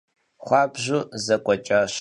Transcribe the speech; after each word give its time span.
Xuabju 0.45 0.97
zek'ueç'aş. 1.25 1.89